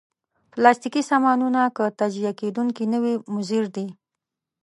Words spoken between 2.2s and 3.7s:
کېدونکي نه وي، مضر